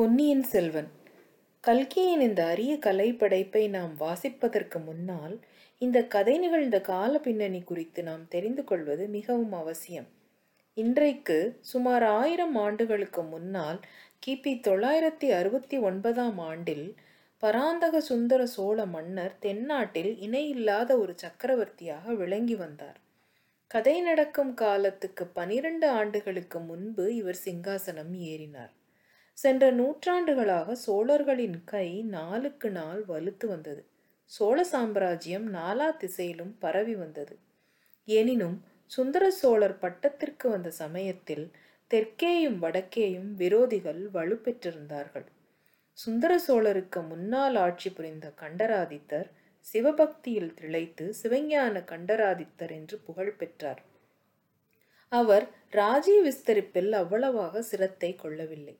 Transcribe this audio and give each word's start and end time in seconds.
பொன்னியின் 0.00 0.42
செல்வன். 0.42 0.88
கல்கியின் 1.60 2.20
இந்த 2.20 2.46
அரிய 2.46 2.78
கலைப்படைப்பை 2.84 3.68
நாம் 3.68 3.96
வாசிப்பதற்கு 4.00 4.84
முன்னால் 4.84 5.40
இந்த 5.78 6.04
கதை 6.04 6.38
நிகழ்ந்த 6.38 6.80
கால 6.80 7.18
பின்னணி 7.18 7.62
குறித்து 7.62 8.02
நாம் 8.02 8.28
தெரிந்து 8.28 8.64
கொள்வது 8.64 9.08
மிகவும் 9.08 9.52
அவசியம். 9.52 10.06
இன்றைக்கு 10.74 11.58
சுமார் 11.60 12.02
ஆயிரம் 12.02 12.56
ஆண்டுகளுக்கு 12.56 13.22
முன்னால் 13.22 13.80
கிபி 14.26 14.54
தொள்ளாயிரத்தி 14.68 15.30
அறுபத்தி 15.30 15.78
ஒன்பதாம் 15.78 16.38
ஆண்டில் 16.38 16.94
பராந்தக 17.38 18.00
சுந்தர 18.00 18.46
சோழ 18.46 18.86
மன்னர் 18.86 19.38
தென்னாட்டில் 19.38 20.18
இணையில்லாத 20.18 20.98
ஒரு 20.98 21.14
சக்கரவர்த்தியாக 21.16 22.14
விளங்கி 22.14 22.54
வந்தார். 22.54 23.00
கதை 23.66 24.00
நடக்கும் 24.00 24.54
காலத்துக்கு 24.54 25.26
பனிரெண்டு 25.26 25.88
ஆண்டுகளுக்கு 25.88 26.60
முன்பு 26.60 27.16
இவர் 27.16 27.40
சிங்காசனம் 27.44 28.14
ஏறினார். 28.14 28.74
சென்ற 29.40 29.64
நூற்றாண்டுகளாக 29.70 30.74
சோழர்களின் 30.74 31.64
கை 31.64 31.88
நாளுக்கு 32.02 32.70
நாள் 32.70 33.02
வலுத்து 33.04 33.46
வந்தது. 33.46 33.82
சோழ 34.24 34.64
சாம்ராஜ்யம் 34.64 35.46
நாலா 35.54 35.96
திசையிலும் 35.96 36.54
பரவி 36.58 36.94
வந்தது. 36.94 37.34
எனினும் 38.08 38.58
சுந்தர 38.86 39.24
சோழர் 39.30 39.76
பட்டத்திற்கு 39.78 40.46
வந்த 40.48 40.70
சமயத்தில் 40.70 41.46
தெற்கேயும் 41.90 42.58
வடக்கேயும் 42.58 43.30
விரோதிகள் 43.36 44.02
வலுப்பெற்றிருந்தார்கள். 44.14 45.26
சுந்தர 45.98 46.32
சோழருக்கு 46.46 47.00
முன்னால் 47.08 47.56
ஆட்சி 47.56 47.90
புரிந்த 47.90 48.26
கண்டராதித்தர் 48.42 49.28
சிவபக்தியில் 49.66 50.52
திளைத்து 50.54 51.06
சிவஞான 51.22 51.84
கண்டராதித்தர் 51.84 52.70
என்று 52.70 52.98
புகழ் 52.98 53.34
பெற்றார். 53.36 53.82
அவர் 55.12 55.46
ராஜ்ய 55.70 56.18
விஸ்தரிப்பில் 56.22 56.92
அவ்வளவாக 56.92 57.62
சிரத்தை 57.62 58.12
கொள்ளவில்லை. 58.14 58.76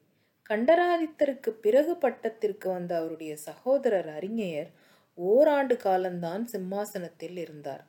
கண்டராதித்தருக்கு 0.50 1.50
பிறகு 1.50 1.92
பட்டத்திற்கு 1.92 2.68
வந்த 2.68 2.96
அவருடைய 2.96 3.36
சகோதரர் 3.36 4.08
அறிஞர் 4.08 4.70
ஓராண்டு 5.14 5.77
காலம்தான் 5.77 6.47
சிம்மாசனத்தில் 6.47 7.36
இருந்தார். 7.36 7.84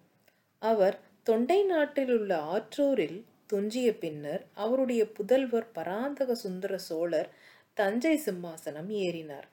அவர் 0.60 0.98
தொண்டை 1.24 1.64
நாட்டில் 1.64 2.20
உள்ள 2.20 2.38
ஆற்றூரில் 2.38 3.26
துஞ்சிய 3.46 3.98
பின்னர் 3.98 4.46
அவருடைய 4.54 5.06
புதல்வர் 5.06 5.68
பராந்தக 5.74 6.36
சுந்தர 6.36 6.78
சோழர் 6.78 7.30
தஞ்சை 7.74 8.22
சிம்மாசனம் 8.26 8.90
ஏறினார். 8.90 9.48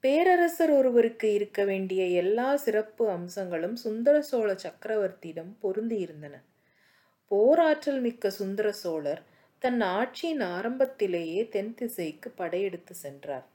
பேரரசர் 0.00 0.70
ஒருவருக்கு 0.70 1.34
இருக்க 1.34 1.64
வேண்டிய 1.64 2.04
எல்லா 2.04 2.56
சிறப்பு 2.56 3.10
அம்சங்களும் 3.10 3.76
சுந்தர 3.76 4.22
சோழ 4.22 4.54
சக்கரவர்த்தியிடம் 4.54 5.52
பொருந்தியிருந்தன. 5.62 6.34
போராற்றல் 7.26 8.00
மிக்க 8.00 8.30
சுந்தர 8.30 8.72
சோழர் 8.72 9.22
தன் 9.66 9.80
ஆட்சியின் 9.80 10.42
ஆரம்பத்திலேயே 10.56 11.48
தென் 11.48 11.74
திசைக்கு 11.74 12.28
படையெடுத்து 12.30 12.94
சென்றார். 12.94 13.46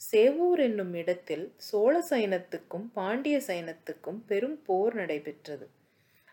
சேவூர் 0.00 0.58
என்னும் 0.58 0.94
இடத்தில் 0.94 1.44
சோழ 1.56 1.92
சைனத்துக்கும் 2.10 2.84
பாண்டிய 2.92 3.36
சைனத்துக்கும் 3.46 4.18
பெரும் 4.26 4.58
போர் 4.62 4.94
நடைபெற்றது. 4.94 5.66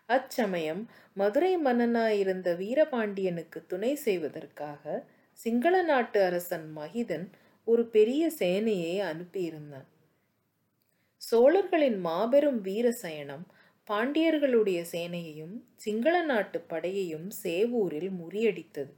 அச்சமயம் 0.08 0.82
மதுரை 1.16 1.52
மன்னனாயிருந்த 1.56 2.54
வீரபாண்டியனுக்கு 2.54 3.66
துணை 3.66 3.94
செய்வதற்காக 3.96 5.04
சிங்கள 5.38 5.82
நாட்டு 5.82 6.20
அரசன் 6.22 6.68
மகிதன் 6.76 7.26
ஒரு 7.66 7.84
பெரிய 7.86 8.30
சேனையை 8.38 8.96
அனுப்பியிருந்தான். 9.12 9.88
சோழர்களின் 11.22 12.00
மாபெரும் 12.00 12.60
வீர 12.60 12.90
சயனம் 12.92 13.46
பாண்டியர்களுடைய 13.88 14.82
சேனையையும் 14.94 15.56
சிங்கள 15.76 16.22
நாட்டு 16.22 16.60
படையையும் 16.72 17.30
சேவூரில் 17.44 18.12
முறியடித்தது. 18.20 18.92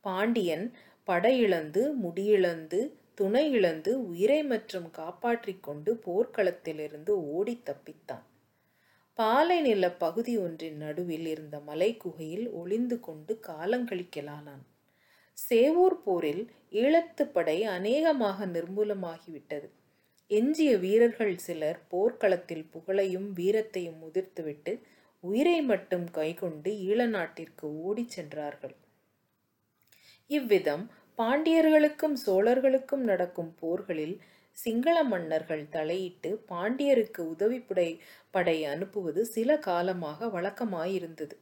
பாண்டியன் 0.00 0.66
படையிழந்து 1.08 1.82
முடியிழந்து 2.02 2.80
துணை 3.14 3.50
இழந்து 3.50 4.06
உயிரை 4.06 4.42
மற்றும் 4.44 4.90
காப்பாற்றிக் 4.90 5.62
கொண்டு 5.62 6.00
போர்க்களத்திலிருந்து 6.06 7.08
ஓடி 7.08 7.62
தப்பித்தான். 7.66 8.24
பாலை 9.14 9.60
நில 9.60 9.92
பகுதி 9.92 10.38
ஒன்றின் 10.38 10.76
நடுவில் 10.76 11.26
இருந்த 11.26 11.60
மலை 11.60 11.96
குகையில் 11.96 12.50
ஒளிந்து 12.50 13.00
கொண்டு 13.00 13.40
காலங்கழிக்கலானான் 13.46 14.62
சேவூர் 15.38 15.96
போரில் 16.04 16.44
ஈழத்து 16.72 17.24
படை 17.32 17.64
அநேகமாக 17.64 18.46
நிர்மூலமாகிவிட்டது. 18.46 19.68
எஞ்சிய 20.30 20.76
வீரர்கள் 20.76 21.36
சிலர் 21.36 21.80
போர்க்களத்தில் 21.88 22.66
புகழையும் 22.70 23.36
வீரத்தையும் 23.36 23.98
முதிர்த்துவிட்டு 24.02 24.82
உயிரை 25.24 25.62
மட்டும் 25.62 26.10
கைகொண்டு 26.10 26.70
ஈழ 26.88 27.06
நாட்டிற்கு 27.06 27.66
ஓடிச் 27.82 28.10
சென்றார்கள். 28.10 28.76
இவ்விதம் 30.30 30.84
பாண்டியர்களுக்கும் 31.18 32.14
சோழர்களுக்கும் 32.24 33.02
நடக்கும் 33.02 33.50
போர்களில் 33.60 34.14
சிங்கள 34.56 34.96
மன்னர்கள் 35.04 35.64
தலையிட்டு 35.68 36.30
பாண்டியருக்கு 36.48 37.20
உதவிப்படை 37.34 37.88
படை 38.30 38.56
அனுப்புவது 38.64 39.22
சில 39.26 39.58
காலமாக 39.58 40.28
வழக்கமாயிருந்தது. 40.28 41.36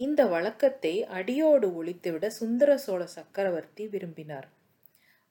இந்த 0.00 0.20
வழக்கத்தை 0.26 0.94
அடியோடு 1.18 1.68
ஒழித்துவிட 1.80 2.26
சுந்தர 2.38 2.70
சோழ 2.78 3.02
சக்கரவர்த்தி 3.16 3.86
விரும்பினார். 3.86 4.48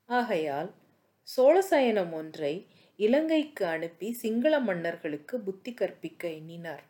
ஆகையால் 0.10 0.72
சோழசயனம் 1.28 2.14
ஒன்றை 2.14 2.54
இலங்கைக்கு 3.00 3.66
அனுப்பி 3.66 4.10
சிங்கள 4.14 4.54
மன்னர்களுக்கு 4.60 5.36
புத்தி 5.40 5.74
கற்பிக்க 5.74 6.24
எண்ணினார். 6.40 6.84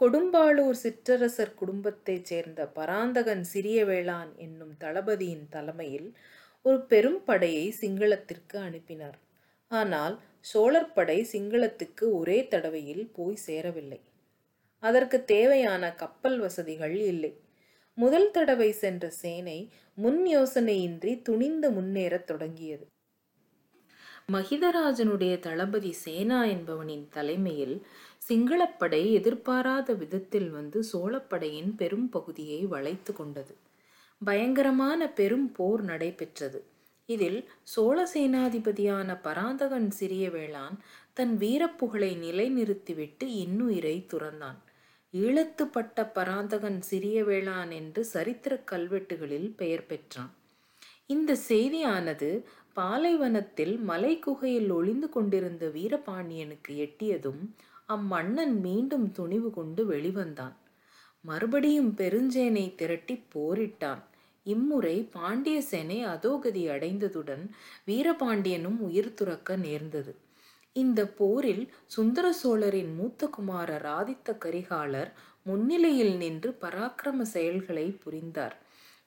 கொடும்பாளூர் 0.00 0.78
சிற்றரசர் 0.82 1.54
குடும்பத்தைச் 1.54 2.24
சேர்ந்த 2.24 2.66
பராந்தகன் 2.66 3.44
சிறிய 3.44 3.84
வேளான் 3.84 4.34
என்னும் 4.36 4.76
தளபதியின் 4.78 5.46
தலைமையில் 5.48 6.08
ஒரு 6.62 6.78
பெரும் 6.82 7.24
படையை 7.24 7.74
சிங்களத்திற்கு 7.80 8.56
அனுப்பினார். 8.56 9.18
ஆனால் 9.70 10.14
சோழர் 10.40 10.92
படை 10.92 11.18
சிங்களத்துக்கு 11.32 12.04
ஒரே 12.12 12.46
தடவையில் 12.46 13.10
போய் 13.12 13.36
சேரவில்லை. 13.36 14.00
அதற்கு 14.82 15.24
தேவையான 15.24 15.94
கப்பல் 15.94 16.38
வசதிகள் 16.38 16.96
இல்லை. 17.00 17.32
முதல் 17.98 18.30
தடவை 18.30 18.72
சென்ற 18.72 19.10
சேனை 19.10 19.58
முன் 19.94 20.26
யோசனையின்றி 20.26 21.22
துணிந்து 21.22 21.70
முன்னேறத் 21.70 22.26
தொடங்கியது. 22.26 22.86
மகிதராஜனுடைய 24.32 25.38
தளபதி 25.38 25.92
சேனா 25.92 26.44
என்பவனின் 26.44 27.08
தலைமையில் 27.08 27.76
சிங்களப்படை 28.28 29.12
எதிர்பாராத 29.12 29.94
விதத்தில் 29.94 30.50
வந்து 30.50 30.84
சோழப்படையின் 30.92 31.70
பெரும் 31.76 32.08
பகுதியை 32.08 32.66
வளைத்து 32.66 33.12
கொண்டது. 33.12 33.54
பயங்கரமான 34.20 35.00
பெரும் 35.10 35.52
போர் 35.52 35.82
நடைபெற்றது. 35.82 36.60
இதில் 37.08 37.38
சோழ 37.62 38.10
சேனாதிபதியான 38.14 39.20
பராந்தகன் 39.22 39.90
சிறிய 39.90 40.28
வேளான் 40.28 40.76
தன் 41.12 41.38
வீரப்புகழை 41.38 42.10
நிலைநிறுத்திவிட்டு 42.16 43.26
இன்னுயிரை 43.44 43.96
துறந்தான். 44.12 44.58
ஈழத்துப்பட்ட 45.14 46.04
பராந்தகன் 46.12 46.80
சிறிய 46.80 47.24
வேளான் 47.24 47.70
என்று 47.70 48.04
சரித்திர 48.04 48.64
கல்வெட்டுகளில் 48.70 49.48
பெயர் 49.56 49.86
பெற்றான். 49.86 50.32
இந்த 51.06 51.36
செய்தியானது 51.48 52.30
பாலைவனத்தில் 52.72 53.74
மலை 53.80 54.18
குகையில் 54.18 54.70
ஒளிந்து 54.70 55.08
கொண்டிருந்த 55.08 55.66
வீரபாண்டியனுக்கு 55.68 56.72
எட்டியதும் 56.76 57.42
அம்மன்னன் 57.88 58.60
மீண்டும் 58.60 59.12
துணிவு 59.12 59.50
கொண்டு 59.50 59.90
வெளிவந்தான். 59.90 60.56
மறுபடியும் 61.20 61.90
பெருஞ்சேனை 61.96 62.74
திரட்டி 62.74 63.24
போரிட்டான். 63.34 64.02
இம்முறை 64.44 65.08
பாண்டிய 65.12 65.62
சேனை 65.62 66.04
அதோகதி 66.04 66.68
அடைந்ததுடன் 66.68 67.44
வீரபாண்டியனும் 67.86 68.78
உயிர் 68.78 69.14
துறக்க 69.14 69.56
நேர்ந்தது. 69.56 70.16
இந்த 70.72 71.06
போரில் 71.06 71.72
சுந்தர 71.86 72.32
சோழரின் 72.32 72.94
மூத்த 72.94 73.26
குமாரர் 73.26 73.86
ஆதித்த 73.86 74.36
கரிகாலர் 74.44 75.10
முன்னிலையில் 75.42 76.16
நின்று 76.16 76.56
பராக்கிரம 76.60 77.20
செயல்களை 77.20 77.86
புரிந்தார். 77.90 78.56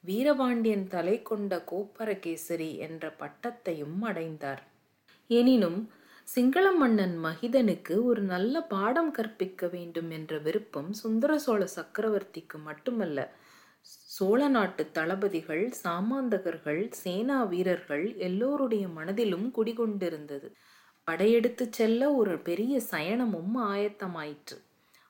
வீரபாண்டியன் 0.04 0.88
தலை 0.88 1.22
கொண்ட 1.22 1.64
கோப்பரகேசரி 1.72 2.78
என்ற 2.78 3.14
பட்டத்தையும் 3.20 4.00
அடைந்தார். 4.02 4.64
எனினும் 5.28 5.80
சிங்கள 6.28 6.72
மன்னன் 6.72 7.16
மகிதனுக்கு 7.24 8.04
ஒரு 8.04 8.22
நல்ல 8.24 8.62
பாடம் 8.64 9.12
கற்பிக்க 9.12 9.68
வேண்டும் 9.68 10.10
என்ற 10.10 10.38
விருப்பம் 10.38 10.94
சுந்தர 10.94 11.32
சோழ 11.38 11.68
சக்கரவர்த்திக்கு 11.76 12.58
மட்டுமல்ல. 12.60 13.20
சோழ 14.10 14.48
நாட்டு 14.48 14.92
தளபதிகள் 14.92 15.64
சாமாந்தகர்கள் 15.84 16.82
சேனா 16.94 17.44
வீரர்கள் 17.44 18.06
எல்லோருடைய 18.20 18.88
மனதிலும் 18.88 19.48
குடிகொண்டிருந்தது. 19.58 20.50
படையெடுத்து 21.08 21.68
செல்ல 21.72 22.12
ஒரு 22.14 22.40
பெரிய 22.40 22.82
சயனமும் 22.92 23.56
ஆயத்தமாயிற்று. 23.68 24.58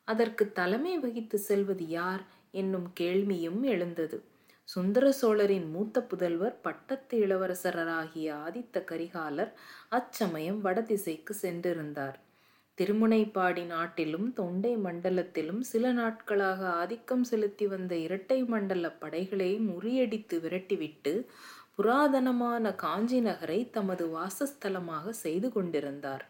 அதற்கு 0.08 0.52
தலைமை 0.52 1.00
வகித்து 1.00 1.40
செல்வது 1.40 1.88
யார்? 1.90 2.24
என்னும் 2.52 2.94
கேள்வியும் 2.94 3.64
எழுந்தது. 3.64 4.20
சுந்தர 4.72 5.06
சோழரின் 5.12 5.66
மூத்த 5.70 6.02
புதல்வர் 6.02 6.58
பட்டத்து 6.62 7.16
இளவரசராகிய 7.26 8.28
ஆதித்த 8.46 8.84
கரிகாலர் 8.92 9.52
அச்சமயம் 9.90 10.60
வடதிசைக்கு 10.66 11.34
சென்றிருந்தார். 11.42 12.18
திருமுனைப்பாடி 12.78 13.64
நாட்டிலும் 13.66 14.28
தொண்டை 14.34 14.72
மண்டலத்திலும் 14.78 15.60
சில 15.62 15.92
நாட்களாக 15.92 16.62
ஆதிக்கம் 16.82 17.24
செலுத்தி 17.24 17.68
வந்த 17.68 17.96
இரட்டை 17.96 18.40
மண்டல 18.44 18.90
படைகளை 18.92 19.52
முறியடித்து 19.70 20.38
விரட்டிவிட்டு 20.46 21.14
புராதனமான 21.78 22.76
காஞ்சி 22.76 23.20
நகரை 23.22 23.60
தமது 23.70 24.06
வாசஸ்தலமாக 24.18 25.10
செய்து 25.26 25.50
கொண்டிருந்தார். 25.52 26.26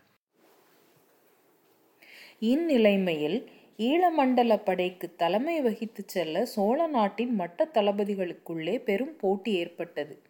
இந்நிலைமையில் 2.51 3.39
ஈழமண்டல 3.79 4.63
படைக்கு 4.63 5.15
தலைமை 5.15 5.61
வகித்துச் 5.61 6.07
செல்ல 6.07 6.45
சோழ 6.45 6.87
நாட்டின் 6.87 7.39
மட்ட 7.39 7.65
தளபதிகளுக்குள்ளே 7.73 8.83
பெரும் 8.83 9.15
போட்டி 9.15 9.53
ஏற்பட்டது. 9.53 10.21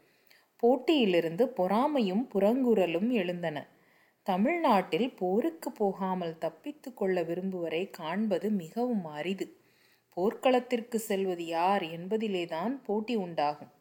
போட்டியிலிருந்து 0.56 1.46
பொறாமையும் 1.58 2.28
புறங்குரலும் 2.34 3.10
எழுந்தன. 3.10 3.68
தமிழ்நாட்டில் 4.24 5.16
போருக்கு 5.16 5.72
போகாமல் 5.72 6.38
தப்பித்து 6.38 6.94
கொள்ள 6.94 7.24
விரும்புவரை 7.24 7.90
காண்பது 7.90 8.50
மிகவும் 8.50 9.06
அரிது. 9.06 9.48
போர்க்களத்திற்கு 10.10 11.00
செல்வது 11.00 11.46
யார் 11.46 11.84
என்பதிலேதான் 11.84 12.84
போட்டி 12.84 13.16
உண்டாகும். 13.16 13.72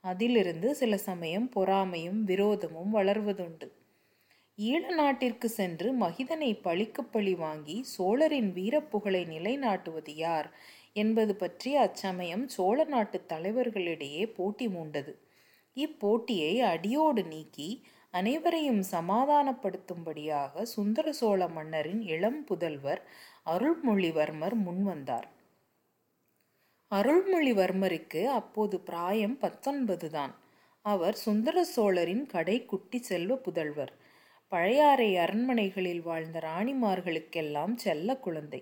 அதிலிருந்து 0.00 0.74
சில 0.74 0.96
சமயம் 0.96 1.50
பொறாமையும் 1.56 2.20
விரோதமும் 2.26 2.90
வளர்வதுண்டு. 2.92 3.68
ஈழ 4.64 4.80
நாட்டிற்கு 4.94 5.48
சென்று 5.48 5.88
மகிதனை 6.00 6.48
பழிக்கு 6.62 7.02
பழி 7.04 7.34
வாங்கி 7.34 7.76
சோழரின் 7.92 8.50
வீரப்புகழை 8.56 9.22
நிலைநாட்டுவது 9.34 10.12
யார் 10.16 10.48
என்பது 10.92 11.34
பற்றி 11.36 11.70
அச்சமயம் 11.76 12.44
சோழ 12.48 12.84
நாட்டு 12.84 13.18
தலைவர்களிடையே 13.28 14.24
போட்டி 14.36 14.66
மூண்டது. 14.68 15.12
இப்போட்டியை 15.76 16.52
அடியோடு 16.72 17.22
நீக்கி 17.24 17.68
அனைவரையும் 18.14 18.82
சமாதானப்படுத்தும்படியாக 18.90 20.64
சுந்தர 20.74 21.12
சோழ 21.12 21.40
மன்னரின் 21.48 22.02
இளம் 22.14 22.40
புதல்வர் 22.48 23.02
அருள்மொழிவர்மர் 23.46 24.56
முன்வந்தார். 24.66 25.28
அருள்மொழிவர்மருக்கு 26.90 28.22
அப்போது 28.40 28.76
பிராயம் 28.80 29.38
பத்தொன்பது 29.38 30.08
தான். 30.10 30.34
அவர் 30.84 31.16
சுந்தர 31.26 31.58
சோழரின் 31.74 32.24
கடைக்குட்டி 32.32 32.98
செல்வ 33.00 33.34
புதல்வர். 33.46 33.92
பழையாறை 34.52 35.16
அரண்மனைகளில் 35.16 36.02
வாழ்ந்த 36.02 36.38
ராணிமார்களுக்கெல்லாம் 36.38 37.74
செல்ல 37.76 38.16
குழந்தை. 38.16 38.60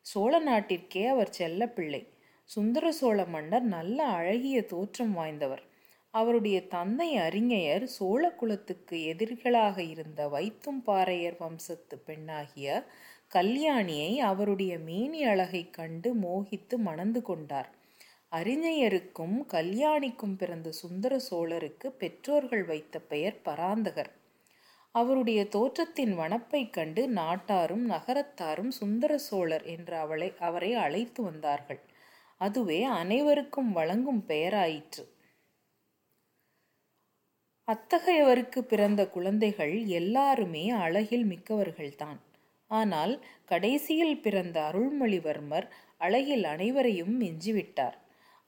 சோழ 0.00 0.40
நாட்டிற்கே 0.40 1.06
அவர் 1.06 1.30
செல்ல 1.30 1.68
பிள்ளை. 1.68 2.12
சுந்தர 2.44 2.92
சோழ 2.92 3.24
மன்னர் 3.24 3.62
நல்ல 3.62 4.06
அழகிய 4.06 4.62
தோற்றம் 4.62 5.16
வாய்ந்தவர். 5.16 5.62
அவருடைய 6.10 6.66
தந்தை 6.66 7.16
அறிஞர் 7.16 7.86
சோழ 7.86 8.30
குலத்துக்கு 8.32 8.96
எதிரிகளாக 8.96 9.78
இருந்த 9.90 10.28
வைத்தும் 10.28 10.82
பாறையர் 10.86 11.36
வம்சத்து 11.38 11.98
பெண்ணாகிய 11.98 12.84
கல்யாணியை 13.34 14.16
அவருடைய 14.16 14.78
மேனி 14.78 15.24
அழகை 15.24 15.70
கண்டு 15.70 16.14
மோகித்து 16.14 16.76
மணந்து 16.76 17.22
கொண்டார். 17.22 17.70
அறிஞருக்கும் 18.32 19.36
கல்யாணிக்கும் 19.52 20.36
பிறந்த 20.36 20.70
சுந்தர 20.72 21.20
சோழருக்கு 21.30 21.88
பெற்றோர்கள் 21.88 22.64
வைத்த 22.64 22.98
பெயர் 23.00 23.40
பராந்தகர். 23.44 24.10
அவருடைய 24.94 25.44
தோற்றத்தின் 25.44 26.12
வனப்பைக் 26.14 26.72
கண்டு 26.72 27.08
நாட்டாரும் 27.08 27.90
நகரத்தாரும் 27.90 28.70
சுந்தர 28.70 29.18
சோழர் 29.18 29.64
என்று 29.64 29.96
அவளை 29.96 30.32
அவரை 30.38 30.74
அழைத்து 30.74 31.22
வந்தார்கள். 31.22 31.80
அதுவே 32.40 32.82
அனைவருக்கும் 32.82 33.72
வழங்கும் 33.72 34.24
பெயராயிற்று. 34.28 35.04
அத்தகையவருக்கு 37.68 38.60
பிறந்த 38.62 39.08
குழந்தைகள் 39.08 39.84
எல்லாருமே 39.90 40.70
அழகில் 40.70 41.26
மிக்கவர்கள்தான். 41.26 42.18
ஆனால் 42.70 43.14
கடைசியில் 43.44 44.20
பிறந்த 44.20 44.70
அருள்மொழிவர்மர் 44.72 45.66
அழகில் 45.98 46.44
அனைவரையும் 46.44 47.20
மிஞ்சிவிட்டார். 47.20 47.96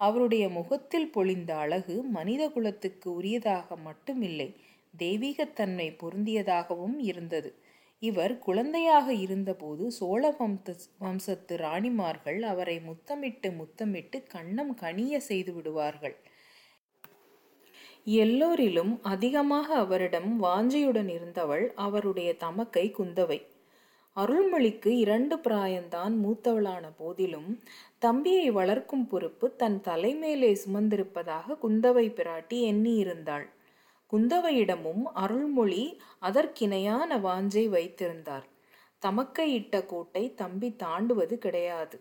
அவருடைய 0.01 0.49
முகத்தில் 0.49 1.11
பொழிந்த 1.11 1.51
அழகு 1.57 2.03
மனித 2.03 2.49
குலத்துக்கு 2.49 3.23
உரியதாக 3.23 3.77
மட்டுமில்லை 3.85 4.49
தெய்வீகத்தன்மை 4.99 5.97
பொருந்தியதாகவும் 6.03 6.99
இருந்தது. 6.99 7.63
இவர் 7.99 8.39
குழந்தையாக 8.39 9.13
இருந்தபோது 9.13 9.91
சோழ 9.91 10.37
வம்ச 10.39 10.75
வம்சத்து 10.99 11.57
ராணிமார்கள் 11.57 12.43
அவரை 12.43 12.81
முத்தமிட்டு 12.81 13.53
முத்தமிட்டு 13.53 14.23
கண்ணம் 14.35 14.75
கனிய 14.81 15.17
செய்து 15.17 15.55
விடுவார்கள். 15.55 16.17
எல்லோரிலும் 18.05 19.03
அதிகமாக 19.03 19.75
அவரிடம் 19.75 20.43
வாஞ்சியுடன் 20.43 21.09
இருந்தவள் 21.09 21.73
அவருடைய 21.75 22.37
தமக்கை 22.37 22.95
குந்தவை. 22.99 23.41
அருள்மொழிக்கு 24.17 24.87
இரண்டு 24.87 25.37
பிராயந்தான் 25.37 26.15
மூத்தவளான 26.25 26.85
போதிலும் 26.97 27.63
தம்பியை 27.99 28.51
வளர்க்கும் 28.51 29.07
பொறுப்பு 29.07 29.57
தன் 29.57 29.81
தலைமேலே 29.85 30.57
சுமந்திருப்பதாக 30.65 31.57
குந்தவை 31.63 32.07
பிராட்டி 32.11 32.59
எண்ணியிருந்தாள். 32.73 33.47
குந்தவையிடமும் 34.13 35.05
அருள்மொழி 35.15 35.83
அதற்கிணையான 36.23 37.19
வாஞ்சை 37.21 37.65
வைத்திருந்தார். 37.69 38.47
தமக்கையிட்ட 39.03 39.87
கோட்டை 39.87 40.35
தம்பி 40.35 40.69
தாண்டுவது 40.83 41.35
கிடையாது. 41.39 41.99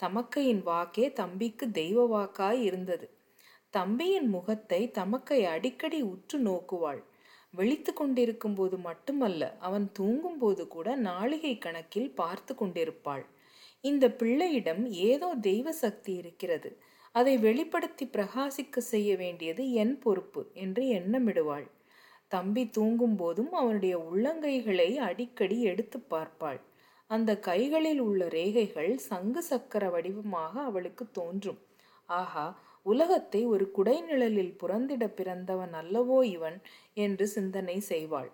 தமக்கையின் 0.00 0.62
வாக்கே 0.66 1.12
தம்பிக்கு 1.12 1.70
தெய்வ 1.70 2.00
வாக்காய் 2.06 2.60
இருந்தது. 2.62 3.06
தம்பியின் 3.70 4.28
முகத்தை 4.28 4.80
தமக்கை 4.90 5.44
அடிக்கடி 5.44 6.00
உற்று 6.02 6.38
நோக்குவாள். 6.38 7.00
விழித்து 7.50 7.92
கொண்டிருக்கும் 7.92 8.54
போது 8.54 8.76
மட்டுமல்ல 8.78 9.42
அவன் 9.58 9.86
தூங்கும் 9.92 10.38
போது 10.38 10.68
கூட 10.68 10.96
நாளிகை 10.96 11.58
கணக்கில் 11.58 12.10
பார்த்து 12.14 12.54
கொண்டிருப்பாள். 12.54 13.24
இந்த 13.84 14.04
பிள்ளையிடம் 14.10 14.82
ஏதோ 14.90 15.28
தெய்வ 15.40 15.72
சக்தி 15.72 16.12
இருக்கிறது. 16.14 16.70
அதை 17.16 17.34
வெளிப்படுத்தி 17.38 18.04
பிரகாசிக்க 18.06 18.78
செய்ய 18.92 19.10
வேண்டியது 19.16 19.62
என் 19.82 19.94
பொறுப்பு 19.98 20.42
என்று 20.54 20.82
எண்ணமிடுவாள். 20.98 21.66
தம்பி 22.32 22.64
தூங்கும் 22.70 23.16
போதும் 23.16 23.52
அவனுடைய 23.52 23.94
உள்ளங்கைகளை 24.08 24.88
அடிக்கடி 25.00 25.58
எடுத்து 25.62 25.98
பார்ப்பாள். 26.10 26.60
அந்த 27.10 27.30
கைகளில் 27.40 28.00
உள்ள 28.00 28.22
ரேகைகள் 28.28 28.92
சங்கு 29.08 29.42
சக்கர 29.42 29.84
வடிவமாக 29.90 30.54
அவளுக்கு 30.62 31.04
தோன்றும். 31.10 31.60
ஆஹா 32.08 32.46
உலகத்தை 32.86 33.40
ஒரு 33.46 33.64
குடைநிழலில் 33.76 34.52
புறந்திட 34.60 35.04
பிறந்தவன் 35.10 35.74
அல்லவோ 35.74 36.18
இவன் 36.34 36.58
என்று 36.96 37.26
சிந்தனை 37.26 37.78
செய்வாள். 37.88 38.30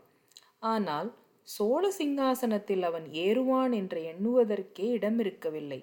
ஆனால் 0.72 1.08
சோழ 1.48 1.84
சிங்காசனத்தில் 1.98 2.82
அவன் 2.82 3.06
ஏறுவான் 3.24 3.72
என்று 3.72 4.00
எண்ணுவதற்கே 4.12 4.86
இடமிருக்கவில்லை. 4.98 5.80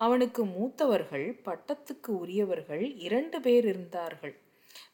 அவனுக்கு 0.00 0.44
மூத்தவர்கள் 0.44 1.26
பட்டத்துக்கு 1.44 2.06
உரியவர்கள் 2.06 2.94
இரண்டு 2.96 3.40
பேர் 3.40 3.64
இருந்தார்கள். 3.64 4.34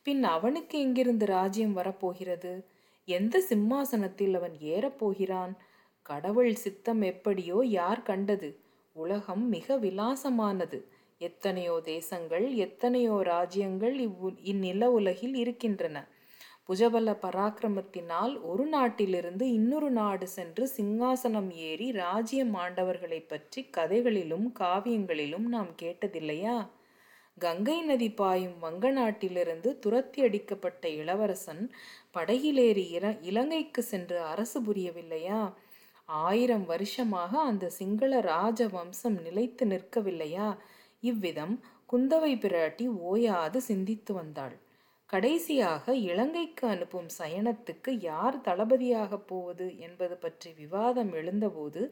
பின் 0.02 0.24
அவனுக்கு 0.24 0.78
எங்கிருந்து 0.78 1.26
ராஜ்யம் 1.26 1.72
வரப்போகிறது? 1.72 2.52
எந்த 3.08 3.40
சிம்மாசனத்தில் 3.40 4.34
அவன் 4.34 4.56
ஏறப்போகிறான் 4.58 5.52
கடவுள் 6.02 6.54
சித்தம் 6.54 7.02
எப்படியோ 7.02 7.58
யார் 7.70 8.02
கண்டது? 8.02 8.48
உலகம் 8.96 9.48
மிக 9.48 9.76
விலாசமானது. 9.76 10.78
எத்தனையோ 11.18 11.80
தேசங்கள் 11.84 12.46
எத்தனையோ 12.56 13.16
ராஜ்யங்கள் 13.22 13.96
இவ்வு 13.98 14.30
இந்நில 14.42 14.90
உலகில் 14.90 15.34
இருக்கின்றன. 15.34 15.96
புஜபல 16.68 17.08
பராக்கிரமத்தினால் 17.22 18.42
ஒரு 18.42 18.66
நாட்டிலிருந்து 18.66 19.52
இன்னொரு 19.52 19.90
நாடு 19.90 20.28
சென்று 20.28 20.70
சிங்காசனம் 20.76 21.50
ஏறி 21.50 21.92
ராஜ்யம் 21.92 22.54
ஆண்டவர்களை 22.54 23.26
பற்றி 23.28 23.62
கதைகளிலும் 23.76 24.46
காவியங்களிலும் 24.60 25.46
நாம் 25.46 25.68
கேட்டதில்லையா? 25.82 26.56
கங்கை 27.38 27.82
நதி 27.82 28.10
பாயும் 28.10 28.58
வங்க 28.58 28.90
நாட்டிலிருந்து 28.90 29.78
துரத்தி 29.78 30.22
அடிக்கப்பட்ட 30.22 30.88
இளவரசன் 30.88 31.62
படகிலேறி 32.14 32.86
இர 32.90 33.18
இலங்கைக்கு 33.20 33.82
சென்று 33.82 34.20
அரசு 34.22 34.60
புரியவில்லையா? 34.62 35.54
ஆயிரம் 36.08 36.66
வருஷமாக 36.66 37.40
அந்த 37.40 37.70
சிங்கள 37.70 38.20
ராஜ 38.20 38.68
வம்சம் 38.68 39.20
நிலைத்து 39.20 39.66
நிற்கவில்லையா? 39.66 40.56
இவ்விதம் 41.00 41.56
குந்தவை 41.92 42.34
பிராட்டி 42.38 42.86
ஓயாது 42.88 43.60
சிந்தித்து 43.60 44.14
வந்தாள். 44.14 44.54
கடைசியாக 45.10 45.94
இலங்கைக்கு 46.04 46.64
அனுப்பும் 46.66 47.10
சயனத்துக்கு 47.18 47.90
யார் 48.02 48.36
தளபதியாகப் 48.44 49.26
போவது 49.26 49.66
என்பது 49.78 50.16
பற்றி 50.16 50.50
விவாதம் 50.52 51.12
எழுந்தபோது 51.12 51.82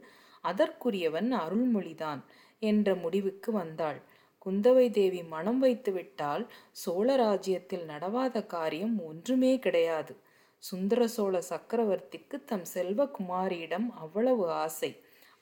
அதற்குரியவன் 0.45 1.31
அருள்மொழிதான் 1.41 2.21
என்ற 2.63 2.95
முடிவுக்கு 2.95 3.51
வந்தாள். 3.53 4.01
குந்தவை 4.47 4.87
தேவி 4.91 5.23
மனம் 5.29 5.61
வைத்துவிட்டால் 5.61 6.45
சோழ 6.75 7.09
ராஜ்யத்தில் 7.17 7.85
நடவாத 7.85 8.45
காரியம் 8.47 8.97
ஒன்றுமே 9.05 9.53
கிடையாது. 9.59 10.15
சுந்தர 10.63 11.03
சோழ 11.09 11.37
சக்கரவர்த்திக்கு 11.51 12.37
தம் 12.45 12.67
செல்வகுமாரியிடம் 12.75 13.89
அவ்வளவு 13.99 14.45
ஆசை 14.59 14.93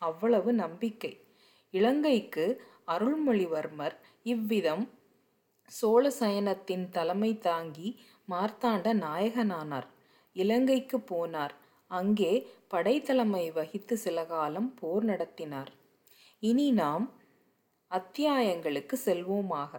அவ்வளவு 0.02 0.50
நம்பிக்கை. 0.54 1.12
இலங்கைக்கு 1.74 2.46
அருள்மொழிவர்மர் 2.88 3.96
இவ்விதம் 4.26 4.84
சோழ 5.70 6.12
சயனத்தின் 6.20 6.84
தலைமை 6.88 7.32
தாங்கி 7.38 7.88
மார்த்தாண்ட 8.28 8.88
நாயகனானார். 9.06 9.88
இலங்கைக்கு 10.36 10.98
போனார். 11.10 11.54
அங்கே 11.90 12.32
படைத்தலைமை 12.70 13.44
வகித்து 13.52 13.94
சில 13.96 14.24
காலம் 14.24 14.68
போர் 14.74 15.04
நடத்தினார். 15.04 15.70
இனி 16.42 16.66
நாம் 16.72 17.06
அத்தியாயங்களுக்கு 17.90 18.96
செல்வோமாக. 19.04 19.72